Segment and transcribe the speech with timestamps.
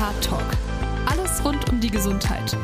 [0.00, 0.44] RKH Talk.
[1.04, 2.56] Alles rund um die Gesundheit.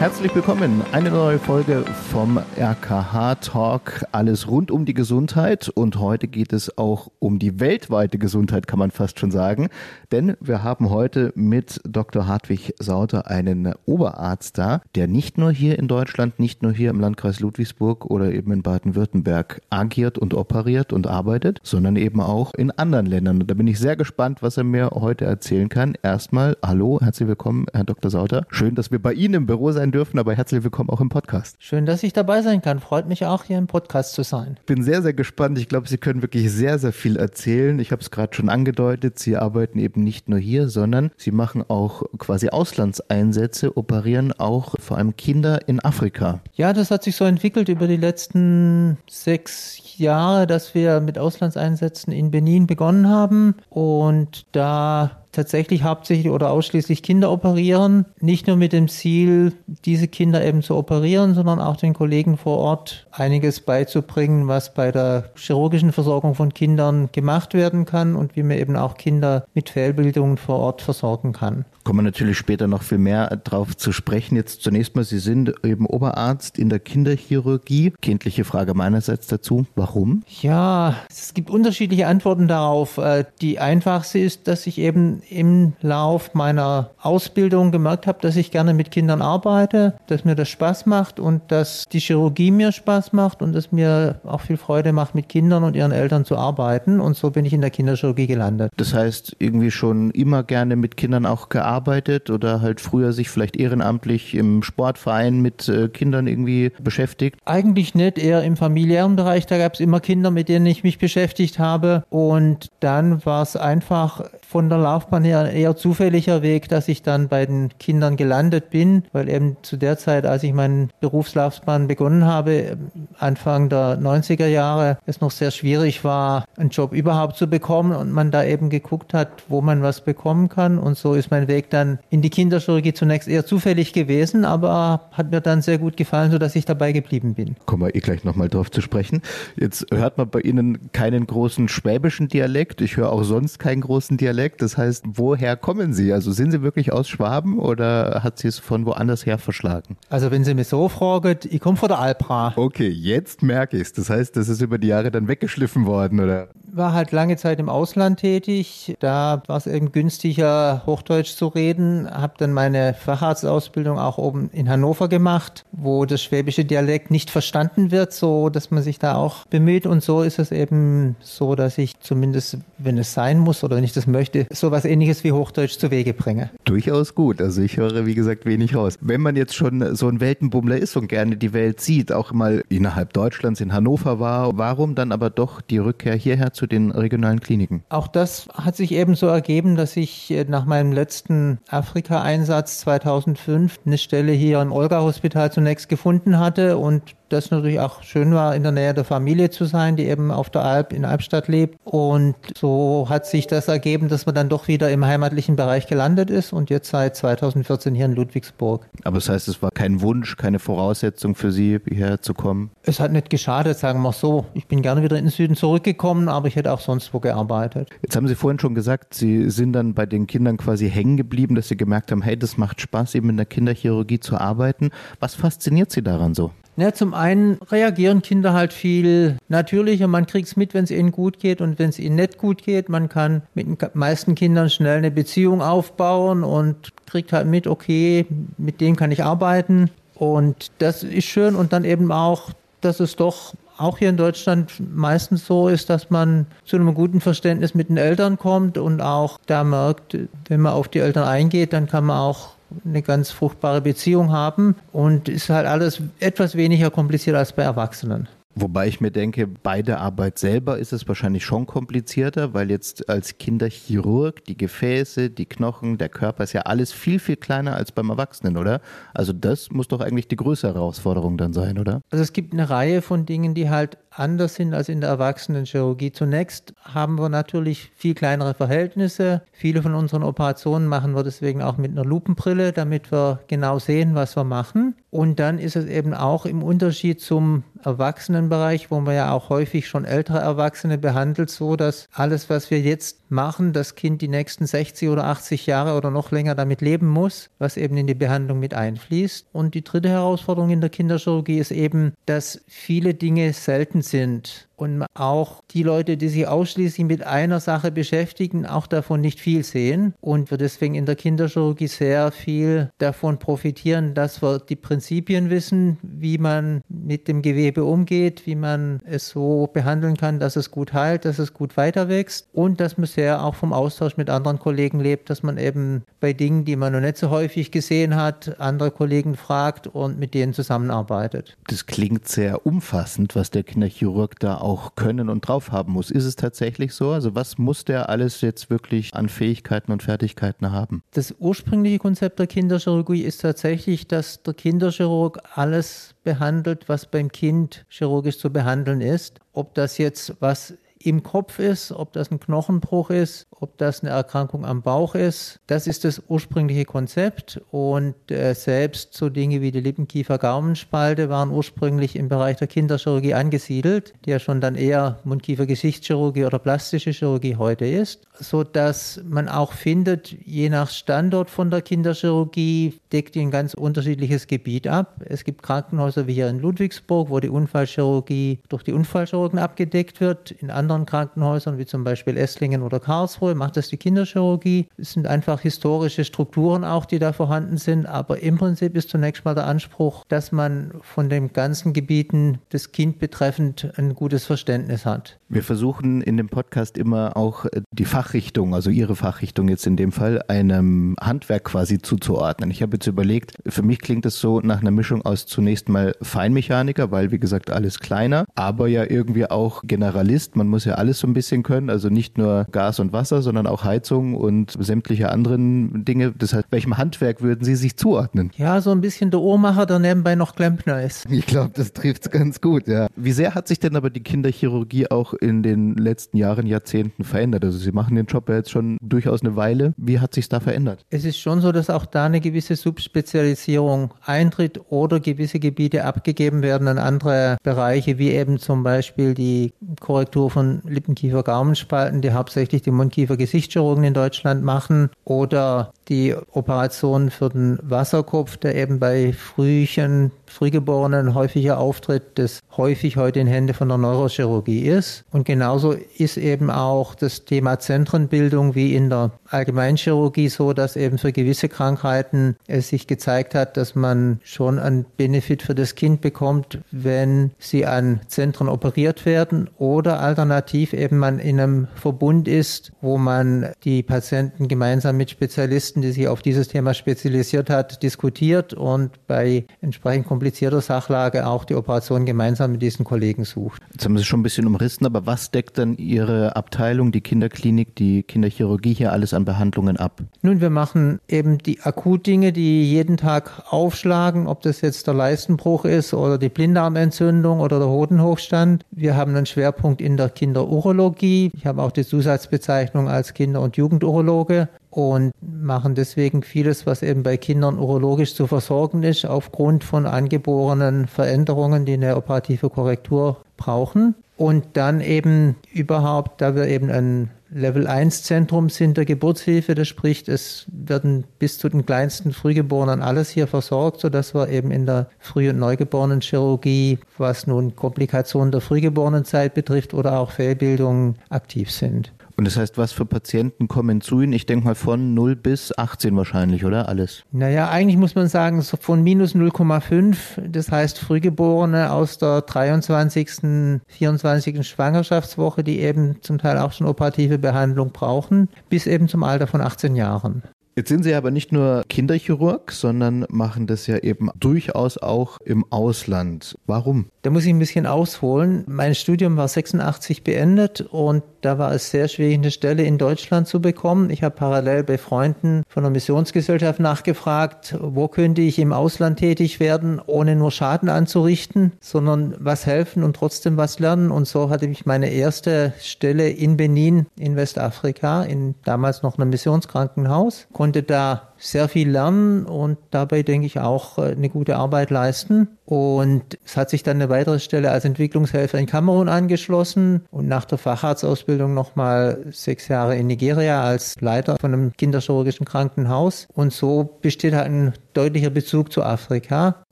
[0.00, 6.26] Herzlich willkommen, eine neue Folge vom RKH Talk, alles rund um die Gesundheit und heute
[6.26, 9.68] geht es auch um die weltweite Gesundheit, kann man fast schon sagen,
[10.10, 12.26] denn wir haben heute mit Dr.
[12.26, 16.98] Hartwig Sauter einen Oberarzt da, der nicht nur hier in Deutschland, nicht nur hier im
[16.98, 22.70] Landkreis Ludwigsburg oder eben in Baden-Württemberg agiert und operiert und arbeitet, sondern eben auch in
[22.70, 23.42] anderen Ländern.
[23.42, 25.92] Und da bin ich sehr gespannt, was er mir heute erzählen kann.
[26.02, 28.10] Erstmal, hallo, herzlich willkommen, Herr Dr.
[28.10, 28.46] Sauter.
[28.48, 31.56] Schön, dass wir bei Ihnen im Büro sein dürfen, aber herzlich willkommen auch im Podcast.
[31.58, 32.80] Schön, dass ich dabei sein kann.
[32.80, 34.58] Freut mich auch, hier im Podcast zu sein.
[34.66, 35.58] Bin sehr, sehr gespannt.
[35.58, 37.78] Ich glaube, Sie können wirklich sehr, sehr viel erzählen.
[37.78, 39.18] Ich habe es gerade schon angedeutet.
[39.18, 44.98] Sie arbeiten eben nicht nur hier, sondern Sie machen auch quasi Auslandseinsätze, operieren auch vor
[44.98, 46.40] allem Kinder in Afrika.
[46.54, 52.12] Ja, das hat sich so entwickelt über die letzten sechs Jahre, dass wir mit Auslandseinsätzen
[52.12, 58.06] in Benin begonnen haben und da tatsächlich hauptsächlich oder ausschließlich Kinder operieren.
[58.20, 59.52] Nicht nur mit dem Ziel,
[59.84, 64.92] diese Kinder eben zu operieren, sondern auch den Kollegen vor Ort einiges beizubringen, was bei
[64.92, 69.70] der chirurgischen Versorgung von Kindern gemacht werden kann und wie man eben auch Kinder mit
[69.70, 71.64] Fehlbildungen vor Ort versorgen kann.
[71.84, 74.36] Kommen wir natürlich später noch viel mehr drauf zu sprechen.
[74.36, 77.94] Jetzt zunächst mal, Sie sind eben Oberarzt in der Kinderchirurgie.
[78.02, 79.66] Kindliche Frage meinerseits dazu.
[79.76, 80.22] Warum?
[80.42, 82.98] Ja, es gibt unterschiedliche Antworten darauf.
[82.98, 88.50] Äh, die einfachste ist, dass ich eben im Lauf meiner Ausbildung gemerkt habe, dass ich
[88.50, 93.12] gerne mit Kindern arbeite, dass mir das Spaß macht und dass die Chirurgie mir Spaß
[93.12, 97.00] macht und es mir auch viel Freude macht, mit Kindern und ihren Eltern zu arbeiten.
[97.00, 98.72] Und so bin ich in der Kinderchirurgie gelandet.
[98.76, 103.56] Das heißt, irgendwie schon immer gerne mit Kindern auch gearbeitet oder halt früher sich vielleicht
[103.56, 107.38] ehrenamtlich im Sportverein mit äh, Kindern irgendwie beschäftigt?
[107.44, 109.46] Eigentlich nicht, eher im familiären Bereich.
[109.46, 112.04] Da gab es immer Kinder, mit denen ich mich beschäftigt habe.
[112.10, 117.02] Und dann war es einfach von der Laufbahn her ein eher zufälliger Weg, dass ich
[117.02, 121.88] dann bei den Kindern gelandet bin, weil eben zu der Zeit, als ich meinen Berufslaufbahn
[121.88, 122.76] begonnen habe,
[123.18, 128.12] Anfang der 90er Jahre, es noch sehr schwierig war, einen Job überhaupt zu bekommen und
[128.12, 130.78] man da eben geguckt hat, wo man was bekommen kann.
[130.78, 135.30] Und so ist mein Weg dann in die Kinderchirurgie zunächst eher zufällig gewesen, aber hat
[135.30, 137.56] mir dann sehr gut gefallen, sodass ich dabei geblieben bin.
[137.66, 139.22] Kommen wir eh gleich nochmal drauf zu sprechen.
[139.56, 142.80] Jetzt hört man bei Ihnen keinen großen schwäbischen Dialekt.
[142.80, 144.62] Ich höre auch sonst keinen großen Dialekt.
[144.62, 146.12] Das heißt, woher kommen Sie?
[146.12, 149.96] Also sind Sie wirklich aus Schwaben oder hat Sie es von woanders her verschlagen?
[150.08, 152.52] Also wenn Sie mich so fragen, ich komme von der Alpra.
[152.56, 153.92] Okay, jetzt merke ich es.
[153.92, 156.48] Das heißt, das ist über die Jahre dann weggeschliffen worden, oder?
[156.72, 158.94] War halt lange Zeit im Ausland tätig.
[159.00, 162.08] Da war es eben günstiger, Hochdeutsch zu reden.
[162.08, 167.90] Habe dann meine Facharztausbildung auch oben in Hannover gemacht, wo das schwäbische Dialekt nicht verstanden
[167.90, 169.86] wird, so dass man sich da auch bemüht.
[169.86, 173.84] Und so ist es eben so, dass ich zumindest, wenn es sein muss oder wenn
[173.84, 176.50] ich das möchte, sowas ähnliches wie Hochdeutsch zu Wege bringe.
[176.64, 177.40] Durchaus gut.
[177.40, 178.98] Also ich höre, wie gesagt, wenig raus.
[179.00, 182.62] Wenn man jetzt schon so ein Weltenbummler ist und gerne die Welt sieht, auch mal
[182.68, 187.40] innerhalb Deutschlands in Hannover war, warum dann aber doch die Rückkehr hierher zu den regionalen
[187.40, 187.82] Kliniken?
[187.88, 193.80] Auch das hat sich eben so ergeben, dass ich äh, nach meinem letzten Afrika-Einsatz 2005
[193.86, 198.62] eine Stelle hier im Olga-Hospital zunächst gefunden hatte und das natürlich auch schön war, in
[198.62, 201.78] der Nähe der Familie zu sein, die eben auf der Alp in Albstadt lebt.
[201.84, 206.30] Und so hat sich das ergeben, dass man dann doch wieder im heimatlichen Bereich gelandet
[206.30, 208.86] ist und jetzt seit 2014 hier in Ludwigsburg.
[209.04, 212.70] Aber das heißt, es war kein Wunsch, keine Voraussetzung für Sie, hierher zu kommen?
[212.82, 214.46] Es hat nicht geschadet, sagen wir so.
[214.54, 217.90] Ich bin gerne wieder in den Süden zurückgekommen, aber ich hätte auch sonst wo gearbeitet.
[218.02, 221.54] Jetzt haben Sie vorhin schon gesagt, Sie sind dann bei den Kindern quasi hängen geblieben,
[221.54, 224.90] dass Sie gemerkt haben, hey, das macht Spaß, eben in der Kinderchirurgie zu arbeiten.
[225.18, 226.50] Was fasziniert Sie daran so?
[226.76, 230.06] Ja, zum einen reagieren Kinder halt viel natürlicher.
[230.06, 232.62] Man kriegt es mit, wenn es ihnen gut geht und wenn es ihnen nicht gut
[232.62, 232.88] geht.
[232.88, 238.26] Man kann mit den meisten Kindern schnell eine Beziehung aufbauen und kriegt halt mit, okay,
[238.56, 239.90] mit denen kann ich arbeiten.
[240.14, 241.54] Und das ist schön.
[241.54, 242.50] Und dann eben auch,
[242.80, 247.20] dass es doch auch hier in Deutschland meistens so ist, dass man zu einem guten
[247.20, 250.16] Verständnis mit den Eltern kommt und auch da merkt,
[250.48, 252.50] wenn man auf die Eltern eingeht, dann kann man auch
[252.84, 258.28] eine ganz fruchtbare Beziehung haben und ist halt alles etwas weniger kompliziert als bei Erwachsenen.
[258.56, 263.08] Wobei ich mir denke, bei der Arbeit selber ist es wahrscheinlich schon komplizierter, weil jetzt
[263.08, 267.92] als Kinderchirurg die Gefäße, die Knochen, der Körper ist ja alles viel, viel kleiner als
[267.92, 268.80] beim Erwachsenen, oder?
[269.14, 272.00] Also das muss doch eigentlich die größere Herausforderung dann sein, oder?
[272.10, 276.12] Also es gibt eine Reihe von Dingen, die halt anders sind als in der Erwachsenenchirurgie.
[276.12, 279.42] Zunächst haben wir natürlich viel kleinere Verhältnisse.
[279.52, 284.14] Viele von unseren Operationen machen wir deswegen auch mit einer Lupenbrille, damit wir genau sehen,
[284.14, 284.94] was wir machen.
[285.10, 289.88] Und dann ist es eben auch im Unterschied zum Erwachsenenbereich, wo man ja auch häufig
[289.88, 294.66] schon ältere Erwachsene behandelt, so dass alles, was wir jetzt machen, das Kind die nächsten
[294.66, 298.60] 60 oder 80 Jahre oder noch länger damit leben muss, was eben in die Behandlung
[298.60, 299.46] mit einfließt.
[299.52, 305.04] Und die dritte Herausforderung in der Kinderchirurgie ist eben, dass viele Dinge selten sind und
[305.14, 310.14] auch die Leute, die sich ausschließlich mit einer Sache beschäftigen, auch davon nicht viel sehen
[310.20, 315.98] und wir deswegen in der Kinderchirurgie sehr viel davon profitieren, dass wir die Prinzipien wissen,
[316.02, 320.94] wie man mit dem Gewebe umgeht, wie man es so behandeln kann, dass es gut
[320.94, 324.58] heilt, dass es gut weiter wächst und dass man sehr auch vom Austausch mit anderen
[324.58, 328.58] Kollegen lebt, dass man eben bei Dingen, die man noch nicht so häufig gesehen hat,
[328.58, 331.58] andere Kollegen fragt und mit denen zusammenarbeitet.
[331.66, 336.10] Das klingt sehr umfassend, was der Kinderchirurg da auch können und drauf haben muss.
[336.10, 337.10] Ist es tatsächlich so?
[337.10, 341.02] Also was muss der alles jetzt wirklich an Fähigkeiten und Fertigkeiten haben?
[341.12, 347.84] Das ursprüngliche Konzept der Kinderchirurgie ist tatsächlich, dass der Kinderchirurg alles behandelt, was beim Kind
[347.88, 349.40] chirurgisch zu behandeln ist.
[349.52, 354.10] Ob das jetzt was im Kopf ist, ob das ein Knochenbruch ist, ob das eine
[354.10, 355.60] Erkrankung am Bauch ist.
[355.66, 362.16] Das ist das ursprüngliche Konzept und äh, selbst so Dinge wie die Lippenkiefer-Gaumenspalte waren ursprünglich
[362.16, 367.86] im Bereich der Kinderchirurgie angesiedelt, die ja schon dann eher Mundkiefer-Geschichtschirurgie oder plastische Chirurgie heute
[367.86, 373.50] ist, so dass man auch findet, je nach Standort von der Kinderchirurgie deckt die ein
[373.50, 375.22] ganz unterschiedliches Gebiet ab.
[375.24, 380.50] Es gibt Krankenhäuser wie hier in Ludwigsburg, wo die Unfallchirurgie durch die Unfallchirurgen abgedeckt wird.
[380.50, 384.88] In anderen Krankenhäusern, wie zum Beispiel Esslingen oder Karlsruhe, macht das die Kinderchirurgie.
[384.96, 388.06] Es sind einfach historische Strukturen auch, die da vorhanden sind.
[388.06, 392.92] Aber im Prinzip ist zunächst mal der Anspruch, dass man von den ganzen Gebieten das
[392.92, 395.38] Kind betreffend ein gutes Verständnis hat.
[395.48, 400.12] Wir versuchen in dem Podcast immer auch die Fachrichtung, also Ihre Fachrichtung jetzt in dem
[400.12, 402.70] Fall, einem Handwerk quasi zuzuordnen.
[402.70, 406.14] Ich habe jetzt überlegt, für mich klingt es so nach einer Mischung aus zunächst mal
[406.22, 410.56] Feinmechaniker, weil wie gesagt alles kleiner, aber ja irgendwie auch Generalist.
[410.56, 413.42] Man muss muss ja alles so ein bisschen können, also nicht nur Gas und Wasser,
[413.42, 416.32] sondern auch Heizung und sämtliche anderen Dinge.
[416.32, 418.50] Das heißt, welchem Handwerk würden Sie sich zuordnen?
[418.56, 421.26] Ja, so ein bisschen der Uhrmacher, der nebenbei noch Klempner ist.
[421.30, 423.08] Ich glaube, das trifft es ganz gut, ja.
[423.14, 427.62] Wie sehr hat sich denn aber die Kinderchirurgie auch in den letzten Jahren, Jahrzehnten verändert?
[427.62, 429.92] Also Sie machen den Job ja jetzt schon durchaus eine Weile.
[429.98, 431.04] Wie hat sich da verändert?
[431.10, 436.62] Es ist schon so, dass auch da eine gewisse Subspezialisierung eintritt oder gewisse Gebiete abgegeben
[436.62, 442.90] werden an andere Bereiche, wie eben zum Beispiel die Korrektur von Lippenkiefer-Gaumenspalten, die hauptsächlich die
[442.90, 451.34] Mundkiefer-Gesichtschirurgen in Deutschland machen, oder die Operation für den Wasserkopf, der eben bei Frühchen, Frühgeborenen
[451.34, 455.24] häufiger auftritt, das häufig heute in Hände von der Neurochirurgie ist.
[455.30, 461.18] Und genauso ist eben auch das Thema Zentrenbildung wie in der Allgemeinchirurgie so, dass eben
[461.18, 466.20] für gewisse Krankheiten es sich gezeigt hat, dass man schon einen Benefit für das Kind
[466.20, 470.59] bekommt, wenn sie an Zentren operiert werden oder alternativ
[470.94, 476.28] eben man in einem Verbund ist, wo man die Patienten gemeinsam mit Spezialisten die sich
[476.28, 482.72] auf dieses Thema spezialisiert hat, diskutiert und bei entsprechend komplizierter Sachlage auch die Operation gemeinsam
[482.72, 483.82] mit diesen Kollegen sucht.
[483.92, 487.94] Jetzt haben Sie schon ein bisschen umrissen, aber was deckt dann Ihre Abteilung, die Kinderklinik,
[487.96, 490.20] die Kinderchirurgie hier alles an Behandlungen ab?
[490.42, 495.84] Nun, wir machen eben die Akutdinge, die jeden Tag aufschlagen, ob das jetzt der Leistenbruch
[495.84, 498.84] ist oder die Blinddarmentzündung oder der Hodenhochstand.
[498.90, 501.52] Wir haben einen Schwerpunkt in der Kinderurologie.
[501.54, 507.22] Ich habe auch die Zusatzbezeichnung als Kinder- und Jugendurologe und machen deswegen vieles, was eben
[507.22, 514.16] bei Kindern urologisch zu versorgen ist, aufgrund von angeborenen Veränderungen, die eine operative Korrektur brauchen.
[514.36, 519.88] Und dann eben überhaupt, da wir eben ein Level 1 Zentrum sind der Geburtshilfe, das
[519.88, 524.86] spricht, es werden bis zu den kleinsten Frühgeborenen alles hier versorgt, sodass wir eben in
[524.86, 532.12] der Früh- und Neugeborenen-Chirurgie, was nun Komplikationen der Frühgeborenenzeit betrifft oder auch Fehlbildungen, aktiv sind.
[532.40, 534.32] Und das heißt, was für Patienten kommen zu Ihnen?
[534.32, 536.88] Ich denke mal von 0 bis 18 wahrscheinlich, oder?
[536.88, 537.22] Alles?
[537.32, 543.82] Naja, eigentlich muss man sagen, so von minus 0,5, das heißt Frühgeborene aus der 23.,
[543.88, 544.66] 24.
[544.66, 549.60] Schwangerschaftswoche, die eben zum Teil auch schon operative Behandlung brauchen, bis eben zum Alter von
[549.60, 550.42] 18 Jahren.
[550.80, 555.66] Jetzt sind Sie aber nicht nur Kinderchirurg, sondern machen das ja eben durchaus auch im
[555.68, 556.56] Ausland.
[556.66, 557.10] Warum?
[557.20, 558.64] Da muss ich ein bisschen ausholen.
[558.66, 563.46] Mein Studium war 86 beendet und da war es sehr schwierig, eine Stelle in Deutschland
[563.46, 564.08] zu bekommen.
[564.08, 569.60] Ich habe parallel bei Freunden von der Missionsgesellschaft nachgefragt, wo könnte ich im Ausland tätig
[569.60, 574.10] werden, ohne nur Schaden anzurichten, sondern was helfen und trotzdem was lernen.
[574.10, 579.28] Und so hatte ich meine erste Stelle in Benin in Westafrika, in damals noch einem
[579.28, 584.90] Missionskrankenhaus, konnte da sehr viel lernen und dabei, denke ich, auch äh, eine gute Arbeit
[584.90, 585.48] leisten.
[585.64, 590.44] Und es hat sich dann eine weitere Stelle als Entwicklungshelfer in Kamerun angeschlossen und nach
[590.44, 596.28] der Facharztausbildung nochmal sechs Jahre in Nigeria als Leiter von einem kinderchirurgischen Krankenhaus.
[596.34, 599.64] Und so besteht halt ein deutlicher Bezug zu Afrika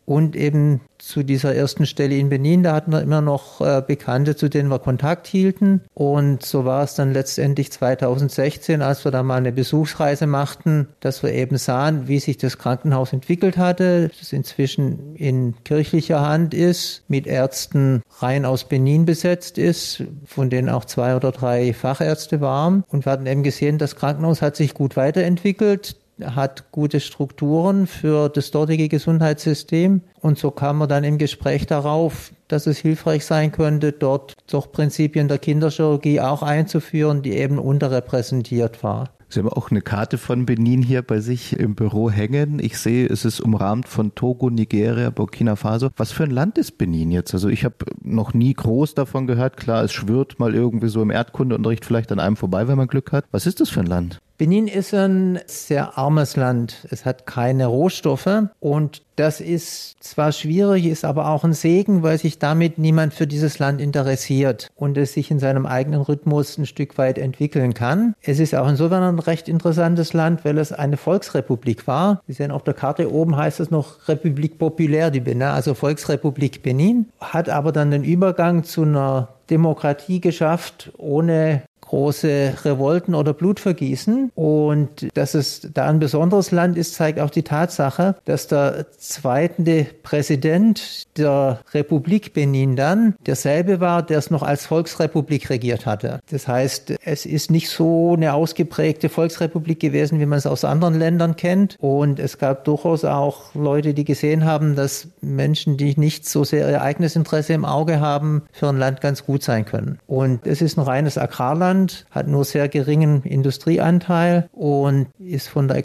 [0.08, 4.36] und eben zu dieser ersten Stelle in Benin, da hatten wir immer noch äh, Bekannte,
[4.36, 5.82] zu denen wir Kontakt hielten.
[5.92, 11.22] Und so war es dann letztendlich 2016, als wir da mal eine Besuchsreise machten, dass
[11.22, 17.02] wir eben sahen, wie sich das Krankenhaus entwickelt hatte, das inzwischen in kirchlicher Hand ist,
[17.08, 22.82] mit Ärzten rein aus Benin besetzt ist, von denen auch zwei oder drei Fachärzte waren.
[22.88, 28.28] Und wir hatten eben gesehen, das Krankenhaus hat sich gut weiterentwickelt hat gute Strukturen für
[28.28, 30.02] das dortige Gesundheitssystem.
[30.20, 34.72] Und so kam man dann im Gespräch darauf, dass es hilfreich sein könnte, dort doch
[34.72, 39.10] Prinzipien der Kinderchirurgie auch einzuführen, die eben unterrepräsentiert war.
[39.30, 42.58] Sie haben auch eine Karte von Benin hier bei sich im Büro hängen.
[42.60, 45.90] Ich sehe, es ist umrahmt von Togo, Nigeria, Burkina Faso.
[45.98, 47.34] Was für ein Land ist Benin jetzt?
[47.34, 49.58] Also ich habe noch nie groß davon gehört.
[49.58, 53.12] Klar, es schwirrt mal irgendwie so im Erdkundeunterricht vielleicht an einem vorbei, wenn man Glück
[53.12, 53.26] hat.
[53.30, 54.18] Was ist das für ein Land?
[54.38, 56.86] Benin ist ein sehr armes Land.
[56.92, 62.18] Es hat keine Rohstoffe und das ist zwar schwierig, ist aber auch ein Segen, weil
[62.18, 66.66] sich damit niemand für dieses Land interessiert und es sich in seinem eigenen Rhythmus ein
[66.66, 68.14] Stück weit entwickeln kann.
[68.22, 72.22] Es ist auch insofern ein recht interessantes Land, weil es eine Volksrepublik war.
[72.28, 76.62] Sie sehen auf der Karte oben heißt es noch Republik Populaire du Benin, also Volksrepublik
[76.62, 84.30] Benin, hat aber dann den Übergang zu einer Demokratie geschafft, ohne große Revolten oder Blutvergießen.
[84.34, 89.86] Und dass es da ein besonderes Land ist, zeigt auch die Tatsache, dass der zweite
[90.02, 96.20] Präsident der Republik Benin dann derselbe war, der es noch als Volksrepublik regiert hatte.
[96.30, 100.98] Das heißt, es ist nicht so eine ausgeprägte Volksrepublik gewesen, wie man es aus anderen
[100.98, 101.76] Ländern kennt.
[101.80, 106.68] Und es gab durchaus auch Leute, die gesehen haben, dass Menschen, die nicht so sehr
[106.70, 109.98] ihr eigenes Interesse im Auge haben, für ein Land ganz gut sein können.
[110.06, 115.68] Und es ist ein reines Agrarland Deutschland, hat nur sehr geringen Industrieanteil und ist von
[115.68, 115.76] der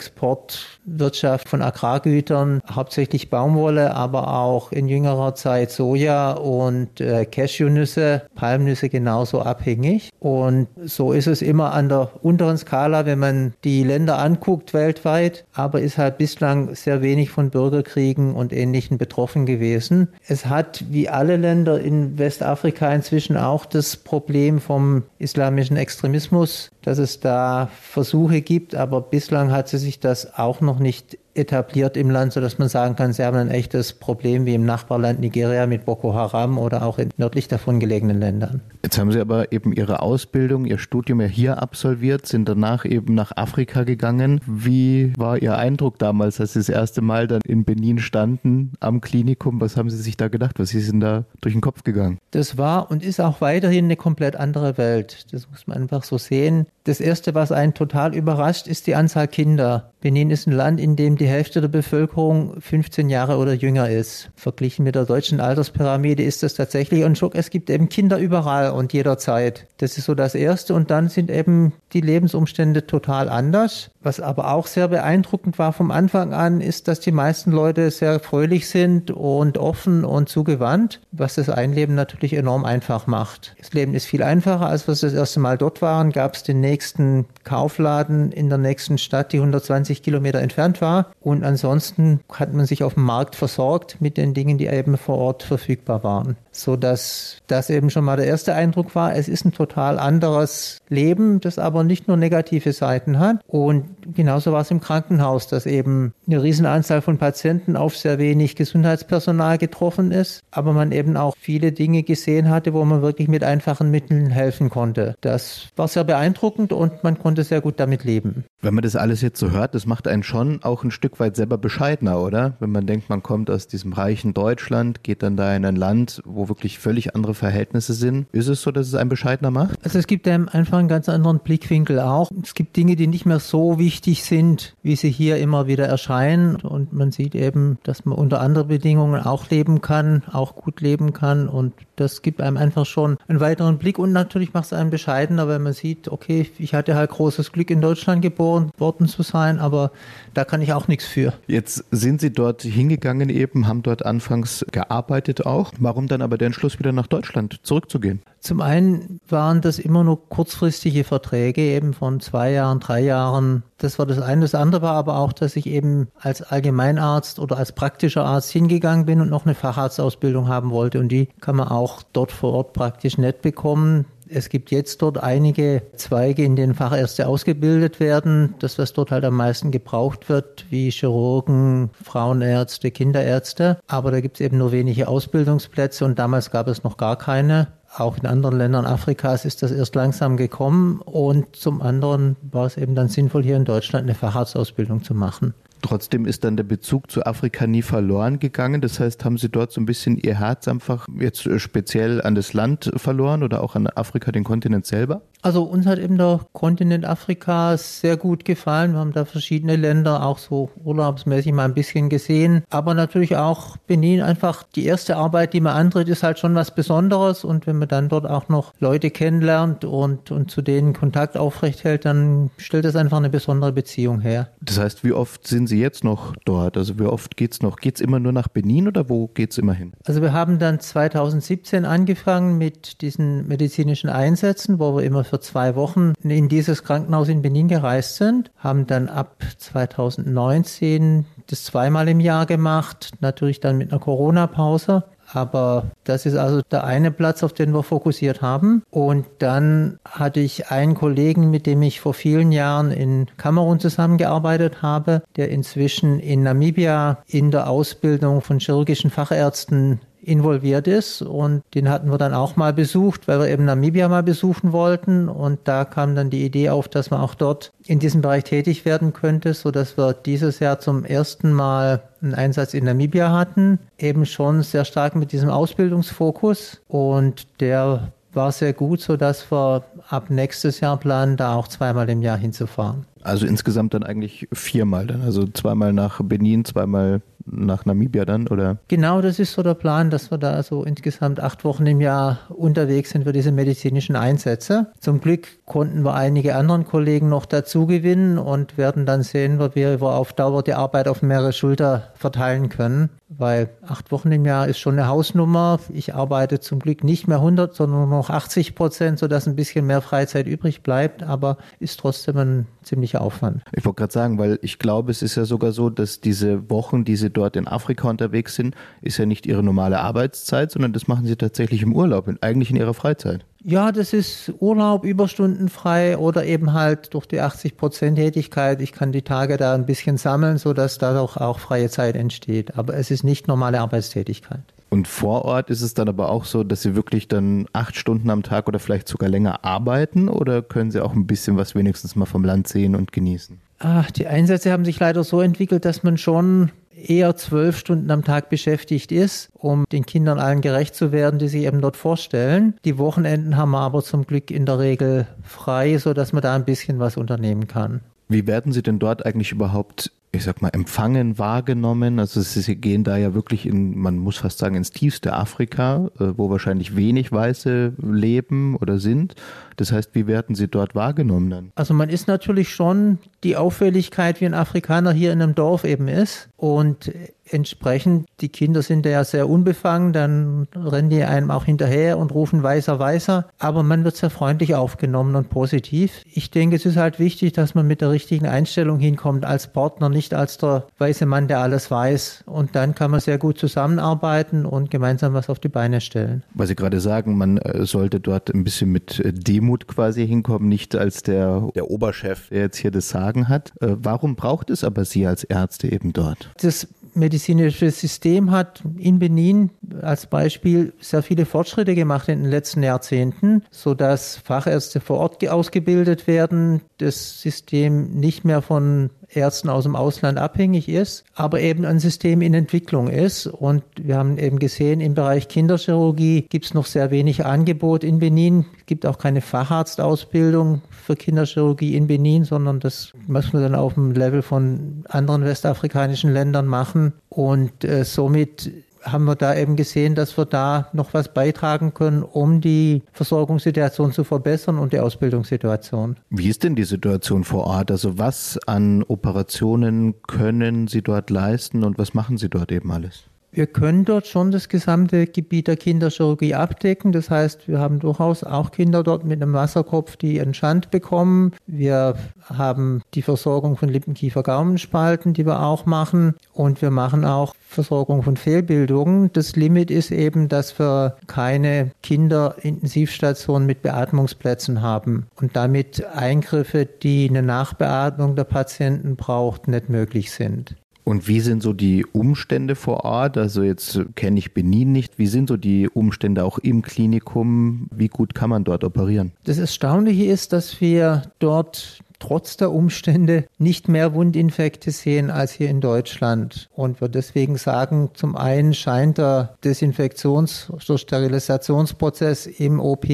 [0.83, 8.89] Exportwirtschaft von Agrargütern hauptsächlich Baumwolle, aber auch in jüngerer Zeit Soja und äh, Cashewnüsse, Palmnüsse
[8.89, 10.09] genauso abhängig.
[10.19, 15.45] Und so ist es immer an der unteren Skala, wenn man die Länder anguckt weltweit,
[15.53, 20.09] aber ist halt bislang sehr wenig von Bürgerkriegen und Ähnlichen betroffen gewesen.
[20.27, 26.97] Es hat wie alle Länder in Westafrika inzwischen auch das Problem vom islamischen Extremismus, dass
[26.97, 32.09] es da Versuche gibt, aber bislang hat sie sich das auch noch nicht etabliert im
[32.09, 35.85] Land, sodass man sagen kann, sie haben ein echtes Problem wie im Nachbarland Nigeria mit
[35.85, 38.61] Boko Haram oder auch in nördlich davon gelegenen Ländern.
[38.83, 43.15] Jetzt haben Sie aber eben Ihre Ausbildung, Ihr Studium ja hier absolviert, sind danach eben
[43.15, 44.41] nach Afrika gegangen.
[44.45, 49.01] Wie war Ihr Eindruck damals, als Sie das erste Mal dann in Benin standen am
[49.01, 49.61] Klinikum?
[49.61, 50.59] Was haben Sie sich da gedacht?
[50.59, 52.19] Was ist Ihnen da durch den Kopf gegangen?
[52.31, 55.27] Das war und ist auch weiterhin eine komplett andere Welt.
[55.31, 56.67] Das muss man einfach so sehen.
[56.83, 59.91] Das erste, was einen total überrascht, ist die Anzahl Kinder.
[60.01, 64.31] Benin ist ein Land, in dem die Hälfte der Bevölkerung 15 Jahre oder jünger ist.
[64.35, 67.35] Verglichen mit der deutschen Alterspyramide ist das tatsächlich ein Schock.
[67.35, 69.67] Es gibt eben Kinder überall und jederzeit.
[69.77, 70.73] Das ist so das Erste.
[70.73, 73.91] Und dann sind eben die Lebensumstände total anders.
[74.03, 78.19] Was aber auch sehr beeindruckend war vom Anfang an, ist, dass die meisten Leute sehr
[78.19, 83.55] fröhlich sind und offen und zugewandt, was das Einleben natürlich enorm einfach macht.
[83.57, 86.11] Das Leben ist viel einfacher, als wir das erste Mal dort waren.
[86.11, 91.07] Gab es den nächsten Kaufladen in der nächsten Stadt, die 120 Kilometer entfernt war.
[91.21, 95.17] Und ansonsten hat man sich auf dem Markt versorgt mit den Dingen, die eben vor
[95.17, 96.35] Ort verfügbar waren.
[96.51, 99.15] So dass das eben schon mal der erste Eindruck war.
[99.15, 103.37] Es ist ein total anderes Leben, das aber nicht nur negative Seiten hat.
[103.47, 108.55] Und genauso war es im Krankenhaus, dass eben eine Riesenanzahl von Patienten auf sehr wenig
[108.55, 113.43] Gesundheitspersonal getroffen ist, aber man eben auch viele Dinge gesehen hatte, wo man wirklich mit
[113.43, 115.15] einfachen Mitteln helfen konnte.
[115.21, 118.45] Das war sehr beeindruckend und man konnte sehr gut damit leben.
[118.61, 121.35] Wenn man das alles jetzt so hört, das macht einen schon auch ein Stück weit
[121.35, 122.53] selber bescheidener, oder?
[122.59, 126.21] Wenn man denkt, man kommt aus diesem reichen Deutschland, geht dann da in ein Land,
[126.25, 128.27] wo wirklich völlig andere Verhältnisse sind.
[128.31, 129.83] Ist es so, dass es einen bescheidener macht?
[129.83, 132.31] Also es gibt einem einfach einen ganz anderen Blickwinkel auch.
[132.41, 135.85] Es gibt Dinge, die nicht mehr so wichtig wichtig sind, wie sie hier immer wieder
[135.85, 136.55] erscheinen.
[136.55, 141.13] Und man sieht eben, dass man unter anderen Bedingungen auch leben kann, auch gut leben
[141.13, 141.47] kann.
[141.47, 143.99] Und das gibt einem einfach schon einen weiteren Blick.
[143.99, 147.69] Und natürlich macht es einen bescheidener, wenn man sieht, okay, ich hatte halt großes Glück,
[147.69, 149.91] in Deutschland geboren worden zu sein, aber
[150.33, 151.33] da kann ich auch nichts für.
[151.45, 155.71] Jetzt sind Sie dort hingegangen eben, haben dort anfangs gearbeitet auch.
[155.77, 158.23] Warum dann aber der Entschluss, wieder nach Deutschland zurückzugehen?
[158.43, 163.63] Zum einen waren das immer nur kurzfristige Verträge, eben von zwei Jahren, drei Jahren.
[163.77, 164.41] Das war das eine.
[164.41, 169.05] Das andere war aber auch, dass ich eben als Allgemeinarzt oder als praktischer Arzt hingegangen
[169.05, 170.99] bin und noch eine Facharztausbildung haben wollte.
[170.99, 174.07] Und die kann man auch dort vor Ort praktisch nicht bekommen.
[174.27, 178.55] Es gibt jetzt dort einige Zweige, in denen Fachärzte ausgebildet werden.
[178.59, 183.79] Das, was dort halt am meisten gebraucht wird, wie Chirurgen, Frauenärzte, Kinderärzte.
[183.87, 187.67] Aber da gibt es eben nur wenige Ausbildungsplätze und damals gab es noch gar keine.
[187.95, 192.75] Auch in anderen Ländern Afrikas ist das erst langsam gekommen und zum anderen war es
[192.75, 195.53] eben dann sinnvoll, hier in Deutschland eine Facharztausbildung zu machen.
[195.83, 198.79] Trotzdem ist dann der Bezug zu Afrika nie verloren gegangen.
[198.79, 202.53] Das heißt, haben Sie dort so ein bisschen Ihr Herz einfach jetzt speziell an das
[202.53, 205.23] Land verloren oder auch an Afrika, den Kontinent selber?
[205.41, 208.93] Also uns hat eben der Kontinent Afrika sehr gut gefallen.
[208.93, 212.63] Wir haben da verschiedene Länder auch so urlaubsmäßig mal ein bisschen gesehen.
[212.69, 216.73] Aber natürlich auch Benin einfach die erste Arbeit, die man antritt, ist halt schon was
[216.73, 217.43] Besonderes.
[217.43, 221.83] Und wenn man dann dort auch noch Leute kennenlernt und, und zu denen Kontakt aufrecht
[221.83, 224.47] hält, dann stellt das einfach eine besondere Beziehung her.
[224.61, 226.77] Das heißt, wie oft sind Sie jetzt noch dort?
[226.77, 227.77] Also wie oft geht's noch?
[227.77, 229.93] Geht's immer nur nach Benin oder wo geht's immer hin?
[230.05, 235.75] Also wir haben dann 2017 angefangen mit diesen medizinischen Einsätzen, wo wir immer für zwei
[235.75, 242.19] Wochen in dieses Krankenhaus in Benin gereist sind, haben dann ab 2019 das zweimal im
[242.19, 245.03] Jahr gemacht, natürlich dann mit einer Corona-Pause.
[245.33, 248.83] Aber das ist also der eine Platz, auf den wir fokussiert haben.
[248.89, 254.81] Und dann hatte ich einen Kollegen, mit dem ich vor vielen Jahren in Kamerun zusammengearbeitet
[254.81, 261.21] habe, der inzwischen in Namibia in der Ausbildung von chirurgischen Fachärzten involviert ist.
[261.21, 265.29] Und den hatten wir dann auch mal besucht, weil wir eben Namibia mal besuchen wollten.
[265.29, 268.85] Und da kam dann die Idee auf, dass man auch dort in diesem Bereich tätig
[268.85, 273.79] werden könnte, so dass wir dieses Jahr zum ersten Mal einen Einsatz in Namibia hatten,
[273.97, 276.81] eben schon sehr stark mit diesem Ausbildungsfokus.
[276.87, 282.09] Und der war sehr gut, so dass wir ab nächstes Jahr planen, da auch zweimal
[282.09, 283.05] im Jahr hinzufahren.
[283.21, 288.77] Also insgesamt dann eigentlich viermal dann, also zweimal nach Benin, zweimal nach Namibia dann, oder?
[288.87, 292.39] Genau, das ist so der Plan, dass wir da so insgesamt acht Wochen im Jahr
[292.49, 294.87] unterwegs sind für diese medizinischen Einsätze.
[294.99, 299.75] Zum Glück konnten wir einige anderen Kollegen noch dazu gewinnen und werden dann sehen, wie
[299.75, 304.67] wir auf Dauer die Arbeit auf mehrere Schulter verteilen können, weil acht Wochen im Jahr
[304.67, 305.79] ist schon eine Hausnummer.
[305.93, 309.85] Ich arbeite zum Glück nicht mehr 100, sondern nur noch 80 Prozent, sodass ein bisschen
[309.85, 313.63] mehr Freizeit übrig bleibt, aber ist trotzdem ein ziemlicher Aufwand.
[313.71, 317.03] Ich wollte gerade sagen, weil ich glaube, es ist ja sogar so, dass diese Wochen,
[317.03, 321.25] diese dort in Afrika unterwegs sind, ist ja nicht ihre normale Arbeitszeit, sondern das machen
[321.25, 323.45] sie tatsächlich im Urlaub, eigentlich in ihrer Freizeit.
[323.65, 328.81] Ja, das ist Urlaub, Überstunden frei oder eben halt durch die 80 Prozent Tätigkeit.
[328.81, 332.77] Ich kann die Tage da ein bisschen sammeln, sodass dadurch auch freie Zeit entsteht.
[332.77, 334.63] Aber es ist nicht normale Arbeitstätigkeit.
[334.89, 338.29] Und vor Ort ist es dann aber auch so, dass Sie wirklich dann acht Stunden
[338.29, 342.15] am Tag oder vielleicht sogar länger arbeiten oder können Sie auch ein bisschen was wenigstens
[342.15, 343.59] mal vom Land sehen und genießen?
[343.85, 348.23] Ach, die Einsätze haben sich leider so entwickelt, dass man schon eher zwölf Stunden am
[348.23, 352.75] Tag beschäftigt ist, um den Kindern allen gerecht zu werden, die sich eben dort vorstellen.
[352.85, 356.55] Die Wochenenden haben wir aber zum Glück in der Regel frei, so dass man da
[356.55, 357.99] ein bisschen was unternehmen kann.
[358.29, 362.19] Wie werden Sie denn dort eigentlich überhaupt ich sag mal, empfangen, wahrgenommen.
[362.19, 366.33] Also sie gehen da ja wirklich in, man muss fast sagen, ins tiefste Afrika, äh,
[366.35, 369.35] wo wahrscheinlich wenig Weiße leben oder sind.
[369.77, 371.71] Das heißt, wie werden sie dort wahrgenommen dann?
[371.75, 376.07] Also man ist natürlich schon die Auffälligkeit, wie ein Afrikaner hier in einem Dorf eben
[376.07, 376.49] ist.
[376.57, 377.11] Und
[377.49, 382.63] entsprechend, die Kinder sind ja sehr unbefangen, dann rennen die einem auch hinterher und rufen
[382.63, 383.47] weißer, weißer.
[383.59, 386.23] Aber man wird sehr freundlich aufgenommen und positiv.
[386.31, 390.09] Ich denke, es ist halt wichtig, dass man mit der richtigen Einstellung hinkommt als Partner,
[390.09, 392.43] nicht als der weiße Mann, der alles weiß.
[392.45, 396.43] Und dann kann man sehr gut zusammenarbeiten und gemeinsam was auf die Beine stellen.
[396.53, 400.69] Weil Sie gerade sagen, man äh, sollte dort ein bisschen mit äh, Demut quasi hinkommen,
[400.69, 403.73] nicht als der, der Oberchef, der jetzt hier das Sagen hat.
[403.81, 406.51] Äh, warum braucht es aber Sie als Ärzte eben dort?
[406.61, 409.69] Das medizinische System hat in Benin
[410.01, 416.27] als Beispiel sehr viele Fortschritte gemacht in den letzten Jahrzehnten, sodass Fachärzte vor Ort ausgebildet
[416.27, 421.99] werden, das System nicht mehr von Ärzten aus dem Ausland abhängig ist, aber eben ein
[421.99, 423.47] System in Entwicklung ist.
[423.47, 428.19] Und wir haben eben gesehen, im Bereich Kinderchirurgie gibt es noch sehr wenig Angebot in
[428.19, 428.65] Benin.
[428.79, 433.95] Es gibt auch keine Facharztausbildung für Kinderchirurgie in Benin, sondern das muss man dann auf
[433.95, 437.13] dem Level von anderen westafrikanischen Ländern machen.
[437.29, 438.71] Und äh, somit
[439.03, 444.11] haben wir da eben gesehen, dass wir da noch was beitragen können, um die Versorgungssituation
[444.11, 446.17] zu verbessern und die Ausbildungssituation.
[446.29, 447.91] Wie ist denn die Situation vor Ort?
[447.91, 453.25] Also was an Operationen können Sie dort leisten und was machen Sie dort eben alles?
[453.55, 457.11] Wir können dort schon das gesamte Gebiet der Kinderchirurgie abdecken.
[457.11, 461.51] Das heißt, wir haben durchaus auch Kinder dort mit einem Wasserkopf, die einen Schand bekommen.
[461.67, 466.33] Wir haben die Versorgung von Lippenkiefer-Gaumenspalten, die wir auch machen.
[466.51, 469.31] Und wir machen auch Versorgung von Fehlbildungen.
[469.33, 477.29] Das Limit ist eben, dass wir keine Kinderintensivstationen mit Beatmungsplätzen haben und damit Eingriffe, die
[477.29, 480.75] eine Nachbeatmung der Patienten braucht, nicht möglich sind.
[481.03, 483.37] Und wie sind so die Umstände vor Ort?
[483.37, 485.19] Also jetzt kenne ich Benin nicht.
[485.19, 487.87] Wie sind so die Umstände auch im Klinikum?
[487.91, 489.33] Wie gut kann man dort operieren?
[489.43, 495.69] Das Erstaunliche ist, dass wir dort trotz der Umstände nicht mehr Wundinfekte sehen als hier
[495.69, 496.69] in Deutschland.
[496.73, 503.07] Und wir deswegen sagen, zum einen scheint der Desinfektions- oder Sterilisationsprozess im OP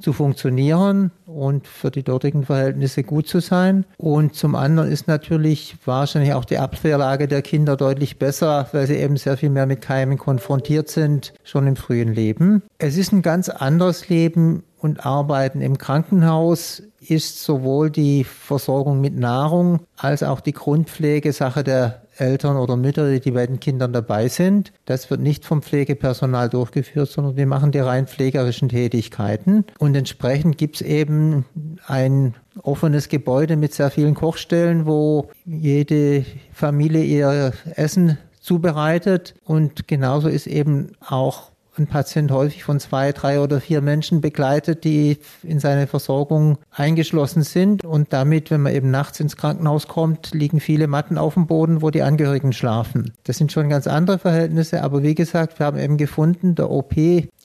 [0.00, 3.84] zu funktionieren und für die dortigen Verhältnisse gut zu sein.
[3.98, 8.96] Und zum anderen ist natürlich wahrscheinlich auch die Abwehrlage der Kinder deutlich besser, weil sie
[8.96, 12.62] eben sehr viel mehr mit Keimen konfrontiert sind, schon im frühen Leben.
[12.78, 19.16] Es ist ein ganz anderes Leben und Arbeiten im Krankenhaus ist sowohl die Versorgung mit
[19.16, 24.28] Nahrung als auch die Grundpflege Sache der Eltern oder Mütter, die bei den Kindern dabei
[24.28, 24.72] sind.
[24.86, 29.64] Das wird nicht vom Pflegepersonal durchgeführt, sondern wir machen die rein pflegerischen Tätigkeiten.
[29.78, 31.44] Und entsprechend gibt es eben
[31.86, 39.34] ein offenes Gebäude mit sehr vielen Kochstellen, wo jede Familie ihr Essen zubereitet.
[39.44, 44.84] Und genauso ist eben auch ein Patient häufig von zwei, drei oder vier Menschen begleitet,
[44.84, 47.84] die in seine Versorgung eingeschlossen sind.
[47.84, 51.82] Und damit, wenn man eben nachts ins Krankenhaus kommt, liegen viele Matten auf dem Boden,
[51.82, 53.12] wo die Angehörigen schlafen.
[53.24, 54.82] Das sind schon ganz andere Verhältnisse.
[54.82, 56.94] Aber wie gesagt, wir haben eben gefunden, der OP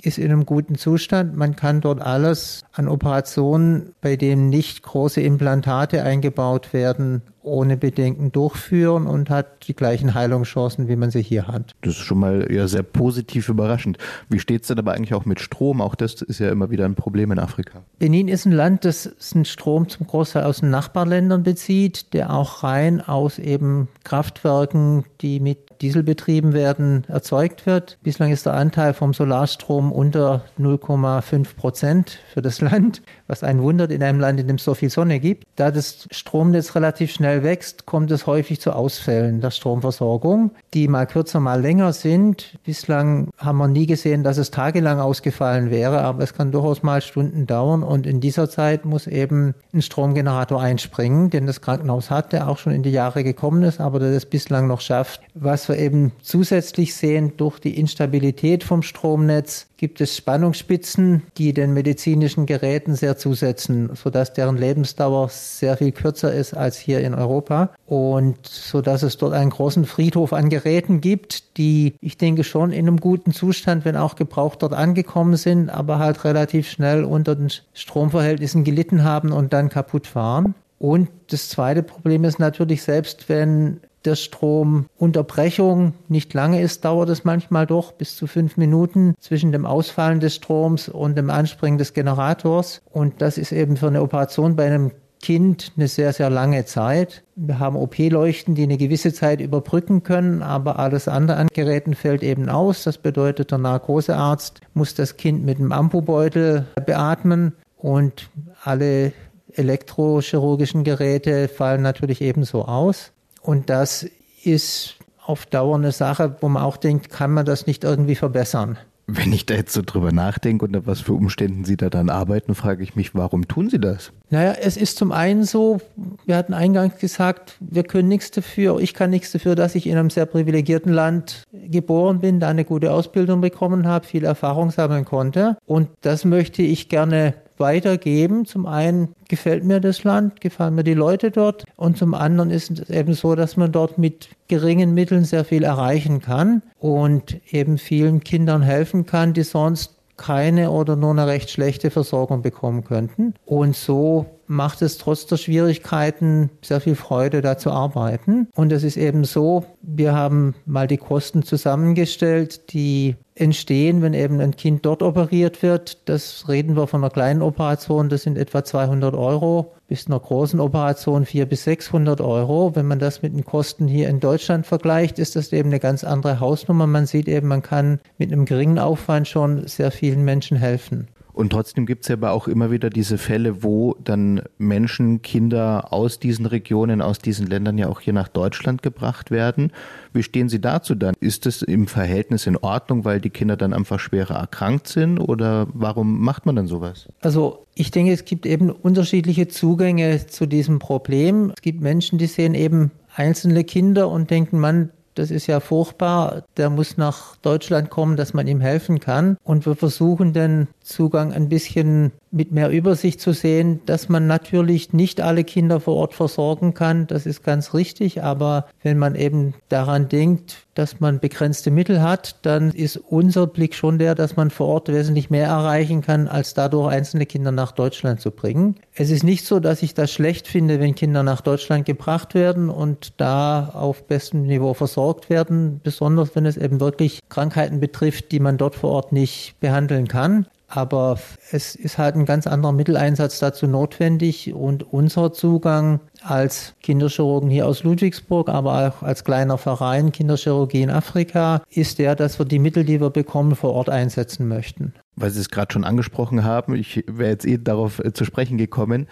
[0.06, 1.36] ist in einem guten Zustand.
[1.36, 8.32] Man kann dort alles an Operationen, bei denen nicht große Implantate eingebaut werden, ohne Bedenken
[8.32, 11.74] durchführen und hat die gleichen Heilungschancen, wie man sie hier hat.
[11.82, 13.98] Das ist schon mal ja sehr positiv überraschend.
[14.30, 15.82] Wie steht es denn aber eigentlich auch mit Strom?
[15.82, 17.82] Auch das ist ja immer wieder ein Problem in Afrika.
[18.00, 22.64] Benin ist ein Land, das den Strom zum Großteil aus den Nachbarländern bezieht, der auch
[22.64, 27.98] rein aus eben Kraftwerken, die mit Diesel betrieben werden, erzeugt wird.
[28.04, 33.92] Bislang ist der Anteil vom Solarstrom unter 0,5 Prozent für das Land, was einen wundert
[33.92, 35.46] in einem Land, in dem es so viel Sonne gibt.
[35.56, 41.06] Da das Stromnetz relativ schnell wächst, kommt es häufig zu Ausfällen der Stromversorgung, die mal
[41.06, 42.58] kürzer, mal länger sind.
[42.64, 47.02] Bislang haben wir nie gesehen, dass es tagelang ausgefallen wäre, aber es kann durchaus mal
[47.02, 52.32] Stunden dauern und in dieser Zeit muss eben ein Stromgenerator einspringen, den das Krankenhaus hat,
[52.32, 55.22] der auch schon in die Jahre gekommen ist, aber der das bislang noch schafft.
[55.34, 61.74] Was wir eben zusätzlich sehen, durch die Instabilität vom Stromnetz gibt es Spannungsspitzen, die den
[61.74, 67.72] medizinischen Geräten sehr zusetzen, sodass deren Lebensdauer sehr viel kürzer ist als hier in Europa
[67.88, 72.88] und sodass es dort einen großen Friedhof an Geräten gibt, die, ich denke, schon in
[72.88, 77.50] einem guten Zustand, wenn auch gebraucht, dort angekommen sind, aber halt relativ schnell unter den
[77.74, 80.56] Stromverhältnissen gelitten haben und dann kaputt waren.
[80.80, 87.24] Und das zweite Problem ist natürlich, selbst wenn der Stromunterbrechung nicht lange ist, dauert es
[87.24, 91.94] manchmal doch bis zu fünf Minuten zwischen dem Ausfallen des Stroms und dem Anspringen des
[91.94, 92.82] Generators.
[92.92, 94.92] Und das ist eben für eine Operation bei einem
[95.22, 97.24] Kind eine sehr, sehr lange Zeit.
[97.36, 102.24] Wir haben OP-Leuchten, die eine gewisse Zeit überbrücken können, aber alles andere an Geräten fällt
[102.24, 102.84] eben aus.
[102.84, 108.30] Das bedeutet, der Narkosearzt muss das Kind mit einem Ampubeutel beatmen und
[108.64, 109.14] alle
[109.54, 113.12] elektrochirurgischen Geräte fallen natürlich ebenso aus.
[113.42, 114.08] Und das
[114.44, 118.78] ist auf Dauer eine Sache, wo man auch denkt, kann man das nicht irgendwie verbessern?
[119.08, 122.56] Wenn ich da jetzt so drüber nachdenke und was für Umständen Sie da dann arbeiten,
[122.56, 124.12] frage ich mich, warum tun Sie das?
[124.30, 125.82] Naja, es ist zum einen so,
[126.26, 129.98] wir hatten eingangs gesagt, wir können nichts dafür, ich kann nichts dafür, dass ich in
[129.98, 135.04] einem sehr privilegierten Land geboren bin, da eine gute Ausbildung bekommen habe, viel Erfahrung sammeln
[135.04, 135.58] konnte.
[135.66, 138.46] Und das möchte ich gerne weitergeben.
[138.46, 142.72] Zum einen gefällt mir das Land, gefallen mir die Leute dort und zum anderen ist
[142.72, 147.78] es eben so, dass man dort mit geringen Mitteln sehr viel erreichen kann und eben
[147.78, 153.34] vielen Kindern helfen kann, die sonst keine oder nur eine recht schlechte Versorgung bekommen könnten.
[153.46, 158.50] Und so macht es trotz der Schwierigkeiten sehr viel Freude, da zu arbeiten.
[158.54, 164.42] Und es ist eben so, wir haben mal die Kosten zusammengestellt, die entstehen, wenn eben
[164.42, 166.10] ein Kind dort operiert wird.
[166.10, 170.60] Das reden wir von einer kleinen Operation, das sind etwa 200 Euro, bis einer großen
[170.60, 172.76] Operation 400 bis 600 Euro.
[172.76, 176.04] Wenn man das mit den Kosten hier in Deutschland vergleicht, ist das eben eine ganz
[176.04, 176.88] andere Hausnummer.
[176.88, 181.08] Man sieht eben, man kann mit einem geringen Aufwand schon sehr vielen Menschen helfen.
[181.34, 185.94] Und trotzdem gibt es ja aber auch immer wieder diese Fälle, wo dann Menschen, Kinder
[185.94, 189.72] aus diesen Regionen, aus diesen Ländern ja auch hier nach Deutschland gebracht werden.
[190.14, 191.16] Wie stehen Sie dazu dann?
[191.20, 195.68] Ist es im Verhältnis in Ordnung, weil die Kinder dann einfach schwerer erkrankt sind oder
[195.74, 197.08] warum macht man dann sowas?
[197.22, 201.52] Also ich denke, es gibt eben unterschiedliche Zugänge zu diesem Problem.
[201.56, 206.44] Es gibt Menschen, die sehen eben einzelne Kinder und denken, man, das ist ja furchtbar,
[206.58, 209.38] der muss nach Deutschland kommen, dass man ihm helfen kann.
[209.44, 214.94] Und wir versuchen den Zugang ein bisschen mit mehr Übersicht zu sehen, dass man natürlich
[214.94, 219.54] nicht alle Kinder vor Ort versorgen kann, das ist ganz richtig, aber wenn man eben
[219.70, 224.50] daran denkt, dass man begrenzte Mittel hat, dann ist unser Blick schon der, dass man
[224.50, 228.76] vor Ort wesentlich mehr erreichen kann, als dadurch einzelne Kinder nach Deutschland zu bringen.
[228.96, 232.70] Es ist nicht so, dass ich das schlecht finde, wenn Kinder nach Deutschland gebracht werden
[232.70, 238.40] und da auf bestem Niveau versorgt werden, besonders wenn es eben wirklich Krankheiten betrifft, die
[238.40, 240.46] man dort vor Ort nicht behandeln kann.
[240.74, 241.20] Aber
[241.52, 247.68] es ist halt ein ganz anderer Mitteleinsatz dazu notwendig und unser Zugang als Kinderchirurgen hier
[247.68, 252.60] aus Ludwigsburg, aber auch als kleiner Verein Kinderchirurgie in Afrika ist der, dass wir die
[252.60, 254.94] Mittel, die wir bekommen, vor Ort einsetzen möchten.
[255.18, 258.58] Weil Sie es gerade schon angesprochen haben, ich wäre jetzt eh darauf äh, zu sprechen
[258.58, 259.08] gekommen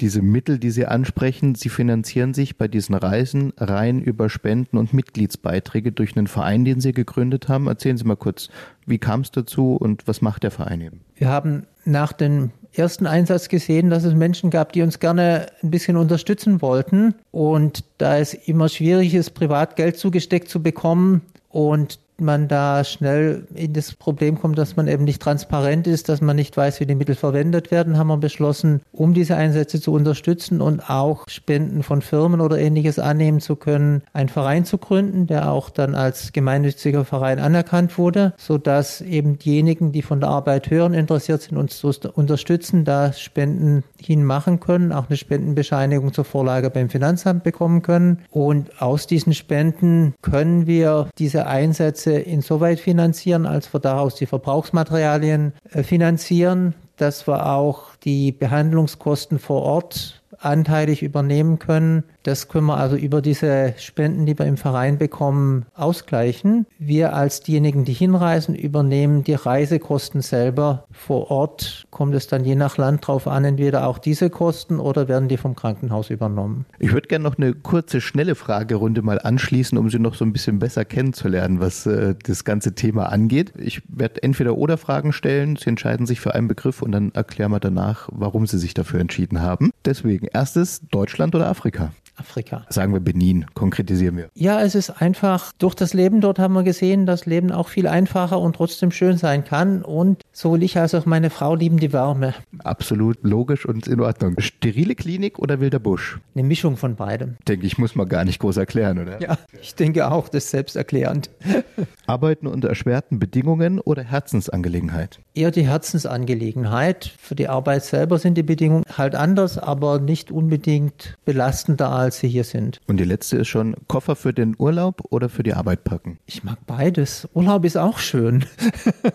[0.00, 4.92] diese Mittel, die Sie ansprechen, Sie finanzieren sich bei diesen Reisen rein über Spenden und
[4.92, 7.68] Mitgliedsbeiträge durch einen Verein, den Sie gegründet haben.
[7.68, 8.48] Erzählen Sie mal kurz,
[8.86, 11.00] wie kam es dazu und was macht der Verein eben?
[11.14, 15.70] Wir haben nach dem ersten Einsatz gesehen, dass es Menschen gab, die uns gerne ein
[15.70, 17.14] bisschen unterstützen wollten.
[17.30, 23.72] Und da es immer schwierig ist, Privatgeld zugesteckt zu bekommen und man da schnell in
[23.72, 26.94] das Problem kommt, dass man eben nicht transparent ist, dass man nicht weiß, wie die
[26.94, 32.02] Mittel verwendet werden, haben wir beschlossen, um diese Einsätze zu unterstützen und auch Spenden von
[32.02, 37.04] Firmen oder ähnliches annehmen zu können, einen Verein zu gründen, der auch dann als gemeinnütziger
[37.04, 41.92] Verein anerkannt wurde, sodass eben diejenigen, die von der Arbeit hören, interessiert sind, uns zu
[42.14, 48.20] unterstützen, da Spenden hinmachen können, auch eine Spendenbescheinigung zur Vorlage beim Finanzamt bekommen können.
[48.30, 54.26] Und aus diesen Spenden können wir diese Einsätze Einsätze insoweit finanzieren, als wir daraus die
[54.26, 62.04] Verbrauchsmaterialien äh, finanzieren, dass wir auch die Behandlungskosten vor Ort anteilig übernehmen können.
[62.24, 66.66] Das können wir also über diese Spenden, die wir im Verein bekommen, ausgleichen.
[66.78, 70.86] Wir als diejenigen, die hinreisen, übernehmen die Reisekosten selber.
[70.90, 75.06] Vor Ort kommt es dann je nach Land drauf an, entweder auch diese Kosten oder
[75.06, 76.64] werden die vom Krankenhaus übernommen.
[76.78, 80.32] Ich würde gerne noch eine kurze, schnelle Fragerunde mal anschließen, um Sie noch so ein
[80.32, 83.52] bisschen besser kennenzulernen, was äh, das ganze Thema angeht.
[83.58, 85.56] Ich werde entweder oder Fragen stellen.
[85.56, 89.00] Sie entscheiden sich für einen Begriff und dann erklären wir danach, warum Sie sich dafür
[89.00, 89.72] entschieden haben.
[89.84, 91.90] Deswegen erstes Deutschland oder Afrika?
[92.16, 92.64] Afrika.
[92.68, 94.28] Sagen wir Benin, konkretisieren wir.
[94.34, 97.86] Ja, es ist einfach, durch das Leben dort haben wir gesehen, dass Leben auch viel
[97.86, 99.82] einfacher und trotzdem schön sein kann.
[99.82, 102.34] Und sowohl ich als auch meine Frau lieben die Wärme.
[102.58, 104.36] Absolut logisch und in Ordnung.
[104.38, 106.18] Sterile Klinik oder wilder Busch?
[106.34, 107.36] Eine Mischung von beidem.
[107.48, 109.20] Denke ich, muss man gar nicht groß erklären, oder?
[109.20, 111.30] Ja, ich denke auch, das ist selbsterklärend.
[112.06, 115.18] Arbeiten unter erschwerten Bedingungen oder Herzensangelegenheit?
[115.34, 117.12] Eher die Herzensangelegenheit.
[117.18, 122.28] Für die Arbeit selber sind die Bedingungen halt anders, aber nicht unbedingt belastender als sie
[122.28, 122.80] hier sind.
[122.86, 126.18] Und die letzte ist schon Koffer für den Urlaub oder für die Arbeit packen?
[126.26, 127.28] Ich mag beides.
[127.34, 128.44] Urlaub ist auch schön.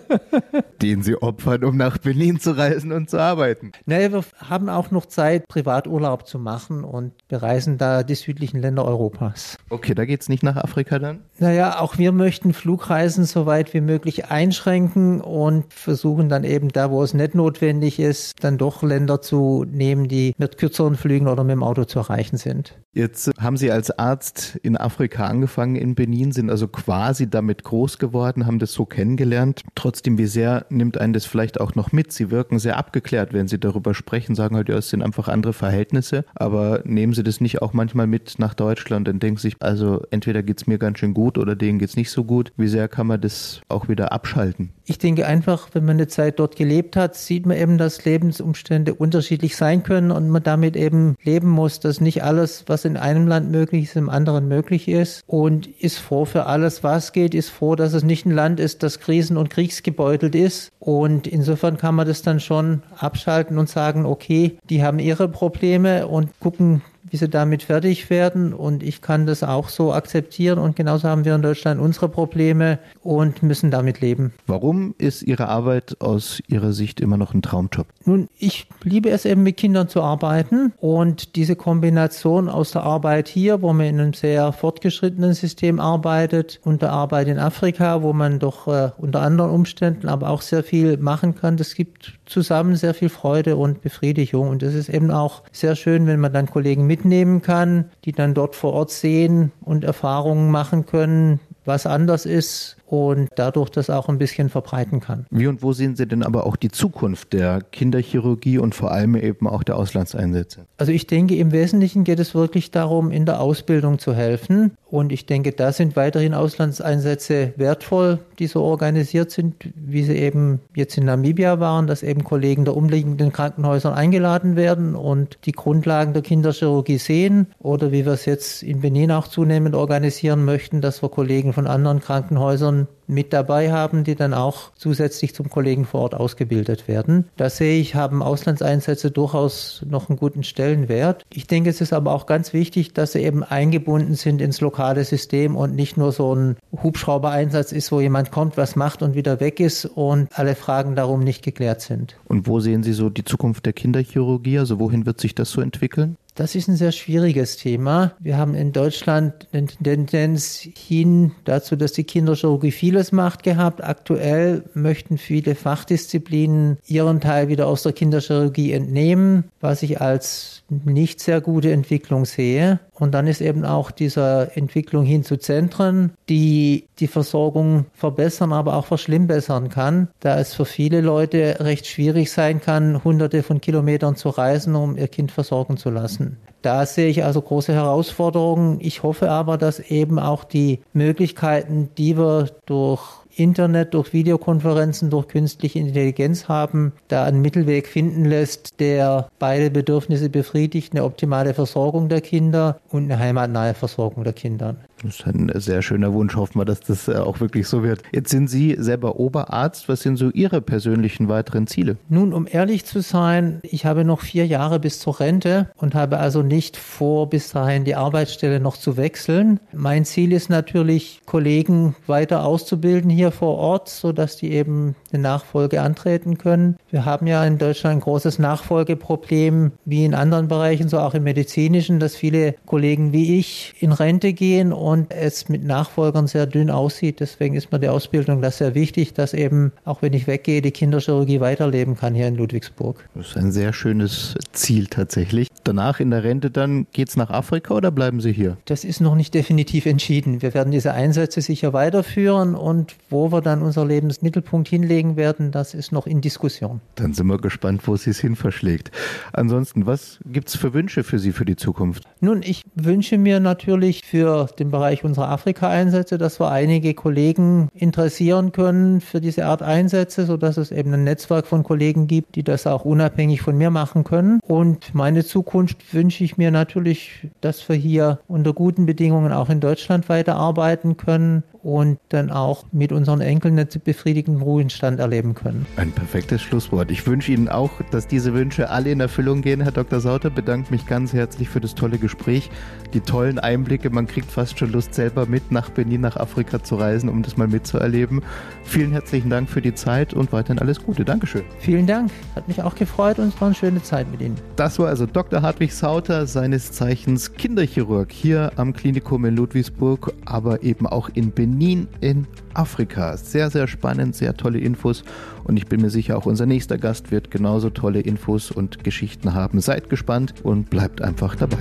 [0.81, 3.71] Den Sie opfern, um nach Berlin zu reisen und zu arbeiten.
[3.85, 8.85] Naja, wir haben auch noch Zeit, Privaturlaub zu machen und bereisen da die südlichen Länder
[8.85, 9.57] Europas.
[9.69, 11.21] Okay, da geht es nicht nach Afrika dann?
[11.37, 16.91] Naja, auch wir möchten Flugreisen so weit wie möglich einschränken und versuchen dann eben da,
[16.91, 21.43] wo es nicht notwendig ist, dann doch Länder zu nehmen, die mit kürzeren Flügen oder
[21.43, 22.78] mit dem Auto zu erreichen sind.
[22.91, 27.99] Jetzt haben Sie als Arzt in Afrika angefangen in Benin, sind also quasi damit groß
[27.99, 29.61] geworden, haben das so kennengelernt.
[29.75, 32.11] Trotzdem, wie sehr nimmt einen das vielleicht auch noch mit?
[32.11, 35.53] Sie wirken sehr abgeklärt, wenn Sie darüber sprechen, sagen halt, ja, es sind einfach andere
[35.53, 36.25] Verhältnisse.
[36.33, 40.41] Aber nehmen Sie das nicht auch manchmal mit nach Deutschland und denken sich, also entweder
[40.41, 42.51] geht es mir ganz schön gut oder denen geht es nicht so gut.
[42.57, 44.71] Wie sehr kann man das auch wieder abschalten?
[44.89, 48.95] Ich denke einfach, wenn man eine Zeit dort gelebt hat, sieht man eben, dass Lebensumstände
[48.95, 53.27] unterschiedlich sein können und man damit eben leben muss, dass nicht alles, was in einem
[53.27, 55.23] Land möglich ist, im anderen möglich ist.
[55.27, 58.81] Und ist froh für alles, was geht, ist froh, dass es nicht ein Land ist,
[58.81, 60.71] das krisen- und kriegsgebeutelt ist.
[60.79, 66.07] Und insofern kann man das dann schon abschalten und sagen, okay, die haben ihre Probleme
[66.07, 68.53] und gucken, wie sie damit fertig werden.
[68.53, 70.59] Und ich kann das auch so akzeptieren.
[70.59, 74.33] Und genauso haben wir in Deutschland unsere Probleme und müssen damit leben.
[74.47, 77.87] Warum ist Ihre Arbeit aus Ihrer Sicht immer noch ein Traumjob?
[78.05, 80.73] Nun, ich liebe es eben mit Kindern zu arbeiten.
[80.77, 86.59] Und diese Kombination aus der Arbeit hier, wo man in einem sehr fortgeschrittenen System arbeitet,
[86.63, 90.63] und der Arbeit in Afrika, wo man doch äh, unter anderen Umständen aber auch sehr
[90.63, 94.49] viel machen kann, das gibt zusammen sehr viel Freude und Befriedigung.
[94.49, 98.33] Und es ist eben auch sehr schön, wenn man dann Kollegen mitnehmen kann, die dann
[98.33, 104.09] dort vor Ort sehen und Erfahrungen machen können, was anders ist und dadurch das auch
[104.09, 105.25] ein bisschen verbreiten kann.
[105.29, 109.15] Wie und wo sehen Sie denn aber auch die Zukunft der Kinderchirurgie und vor allem
[109.15, 110.65] eben auch der Auslandseinsätze?
[110.77, 114.71] Also ich denke, im Wesentlichen geht es wirklich darum, in der Ausbildung zu helfen.
[114.89, 120.59] Und ich denke, da sind weiterhin Auslandseinsätze wertvoll, die so organisiert sind, wie sie eben
[120.75, 126.13] jetzt in Namibia waren, dass eben Kollegen der umliegenden Krankenhäuser eingeladen werden und die Grundlagen
[126.13, 127.47] der Kinderchirurgie sehen.
[127.59, 131.67] Oder wie wir es jetzt in Benin auch zunehmend organisieren möchten, dass wir Kollegen von
[131.67, 132.78] anderen Krankenhäusern
[133.09, 137.25] mit dabei haben, die dann auch zusätzlich zum Kollegen vor Ort ausgebildet werden.
[137.37, 141.25] Da sehe ich, haben Auslandseinsätze durchaus noch einen guten Stellenwert.
[141.33, 145.03] Ich denke, es ist aber auch ganz wichtig, dass sie eben eingebunden sind ins lokale
[145.03, 149.39] System und nicht nur so ein Hubschrauber-Einsatz ist, wo jemand kommt, was macht und wieder
[149.39, 152.15] weg ist und alle Fragen darum nicht geklärt sind.
[152.27, 154.59] Und wo sehen Sie so die Zukunft der Kinderchirurgie?
[154.59, 156.15] Also wohin wird sich das so entwickeln?
[156.39, 158.13] Das ist ein sehr schwieriges Thema.
[158.17, 163.83] Wir haben in Deutschland eine Tendenz hin dazu, dass die Kinderchirurgie vieles macht gehabt.
[163.83, 171.19] Aktuell möchten viele Fachdisziplinen ihren Teil wieder aus der Kinderchirurgie entnehmen, was ich als nicht
[171.19, 172.79] sehr gute Entwicklung sehe.
[172.93, 178.75] Und dann ist eben auch diese Entwicklung hin zu Zentren, die die Versorgung verbessern, aber
[178.75, 184.15] auch verschlimmbessern kann, da es für viele Leute recht schwierig sein kann, hunderte von Kilometern
[184.15, 186.28] zu reisen, um ihr Kind versorgen zu lassen.
[186.61, 188.79] Da sehe ich also große Herausforderungen.
[188.81, 195.27] Ich hoffe aber, dass eben auch die Möglichkeiten, die wir durch Internet, durch Videokonferenzen, durch
[195.27, 202.09] künstliche Intelligenz haben, da einen Mittelweg finden lässt, der beide Bedürfnisse befriedigt, eine optimale Versorgung
[202.09, 204.75] der Kinder und eine heimatnahe Versorgung der Kinder.
[205.03, 206.35] Das ist ein sehr schöner Wunsch.
[206.35, 208.03] Hoffen wir, dass das äh, auch wirklich so wird.
[208.11, 209.87] Jetzt sind Sie selber Oberarzt.
[209.87, 211.95] Was sind so Ihre persönlichen weiteren Ziele?
[212.09, 216.17] Nun, um ehrlich zu sein, ich habe noch vier Jahre bis zur Rente und habe
[216.17, 219.59] also nicht vor, bis dahin die Arbeitsstelle noch zu wechseln.
[219.71, 225.81] Mein Ziel ist natürlich, Kollegen weiter auszubilden hier vor Ort, sodass die eben eine Nachfolge
[225.81, 226.77] antreten können.
[226.91, 231.23] Wir haben ja in Deutschland ein großes Nachfolgeproblem, wie in anderen Bereichen, so auch im
[231.23, 236.69] medizinischen, dass viele Kollegen wie ich in Rente gehen und es mit Nachfolgern sehr dünn
[236.69, 237.19] aussieht.
[237.19, 240.71] Deswegen ist mir die Ausbildung das sehr wichtig, dass eben, auch wenn ich weggehe, die
[240.71, 243.07] Kinderchirurgie weiterleben kann hier in Ludwigsburg.
[243.15, 245.47] Das ist ein sehr schönes Ziel tatsächlich.
[245.63, 248.57] Danach in der Rente dann geht es nach Afrika oder bleiben Sie hier?
[248.65, 250.41] Das ist noch nicht definitiv entschieden.
[250.41, 255.73] Wir werden diese Einsätze sicher weiterführen und wo wir dann unser Lebensmittelpunkt hinlegen werden, das
[255.73, 256.81] ist noch in Diskussion.
[256.95, 258.91] Dann sind wir gespannt, wo Sie es hin verschlägt.
[259.33, 262.03] Ansonsten, was gibt es für Wünsche für Sie für die Zukunft?
[262.19, 267.69] Nun, ich wünsche mir natürlich für den Bereich Bereich unserer Afrika-Einsätze, dass wir einige Kollegen
[267.73, 272.43] interessieren können für diese Art Einsätze, sodass es eben ein Netzwerk von Kollegen gibt, die
[272.43, 274.39] das auch unabhängig von mir machen können.
[274.47, 279.59] Und meine Zukunft wünsche ich mir natürlich, dass wir hier unter guten Bedingungen auch in
[279.59, 285.65] Deutschland weiterarbeiten können und dann auch mit unseren Enkeln einen befriedigenden Ruhestand erleben können.
[285.75, 286.91] Ein perfektes Schlusswort.
[286.91, 289.99] Ich wünsche Ihnen auch, dass diese Wünsche alle in Erfüllung gehen, Herr Dr.
[289.99, 290.29] Sauter.
[290.29, 292.49] Bedanke mich ganz herzlich für das tolle Gespräch,
[292.93, 293.89] die tollen Einblicke.
[293.89, 297.35] Man kriegt fast schon Lust, selber mit nach Benin, nach Afrika zu reisen, um das
[297.37, 298.21] mal mitzuerleben.
[298.63, 301.03] Vielen herzlichen Dank für die Zeit und weiterhin alles Gute.
[301.03, 301.43] Dankeschön.
[301.59, 302.11] Vielen Dank.
[302.35, 304.35] Hat mich auch gefreut und es war eine schöne Zeit mit Ihnen.
[304.55, 305.41] Das war also Dr.
[305.41, 311.48] Hartwig Sauter, seines Zeichens Kinderchirurg hier am Klinikum in Ludwigsburg, aber eben auch in Benin.
[311.49, 313.17] Benin in Afrika.
[313.17, 315.03] Sehr, sehr spannend, sehr tolle Infos
[315.43, 319.33] und ich bin mir sicher, auch unser nächster Gast wird genauso tolle Infos und Geschichten
[319.33, 319.59] haben.
[319.59, 321.57] Seid gespannt und bleibt einfach dabei.